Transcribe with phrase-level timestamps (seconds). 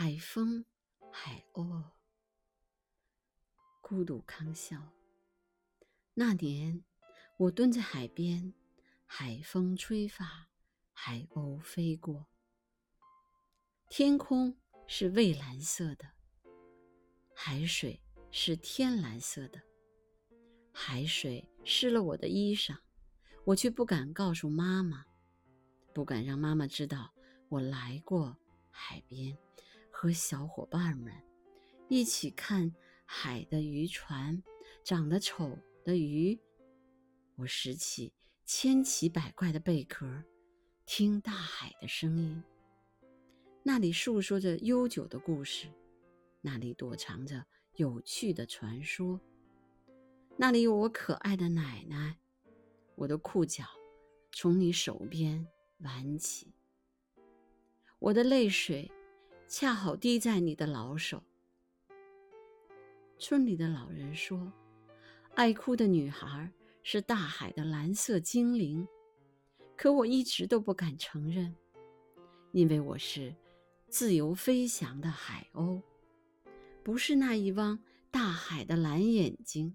[0.00, 0.64] 海风，
[1.10, 1.82] 海鸥，
[3.80, 4.80] 孤独康笑。
[6.14, 6.84] 那年，
[7.36, 8.54] 我蹲在海边，
[9.06, 10.46] 海风吹发，
[10.92, 12.28] 海鸥飞过。
[13.90, 14.56] 天空
[14.86, 16.08] 是蔚蓝色的，
[17.34, 19.60] 海水是天蓝色的。
[20.72, 22.78] 海水湿了我的衣裳，
[23.44, 25.04] 我却不敢告诉妈妈，
[25.92, 27.12] 不敢让妈妈知道
[27.48, 28.36] 我来过
[28.70, 29.36] 海边。
[30.00, 31.12] 和小伙伴们
[31.88, 32.72] 一起看
[33.04, 34.40] 海的渔船，
[34.84, 36.38] 长得丑的鱼。
[37.34, 38.12] 我拾起
[38.44, 40.22] 千奇百怪的贝壳，
[40.86, 42.40] 听大海的声音。
[43.64, 45.66] 那里诉说着悠久的故事，
[46.42, 49.20] 那里躲藏着有趣的传说。
[50.36, 52.16] 那里有我可爱的奶奶，
[52.94, 53.64] 我的裤脚
[54.30, 55.44] 从你手边
[55.78, 56.52] 挽起，
[57.98, 58.88] 我的泪水。
[59.50, 61.22] 恰好滴在你的老手。
[63.18, 64.52] 村里的老人说
[65.34, 68.86] ：“爱哭的女孩是大海的蓝色精灵。”
[69.74, 71.56] 可我一直都不敢承认，
[72.52, 73.34] 因为我是
[73.88, 75.80] 自由飞翔的海鸥，
[76.82, 77.78] 不是那一汪
[78.10, 79.74] 大海的蓝眼睛，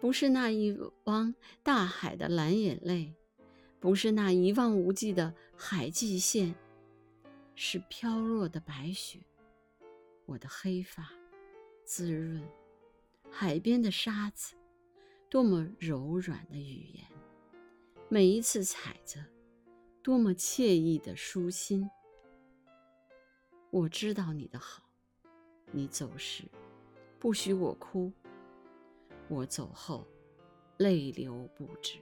[0.00, 3.12] 不是那一汪大海的蓝眼泪，
[3.78, 6.54] 不是那一望无际的海际线。
[7.56, 9.20] 是飘落的白雪，
[10.26, 11.08] 我的黑发
[11.84, 12.42] 滋润
[13.30, 14.56] 海边的沙子，
[15.28, 17.04] 多么柔软的语言，
[18.08, 19.24] 每一次踩着，
[20.02, 21.88] 多么惬意的舒心。
[23.70, 24.82] 我知道你的好，
[25.70, 26.44] 你走时
[27.18, 28.12] 不许我哭，
[29.28, 30.06] 我走后
[30.78, 31.98] 泪流不止。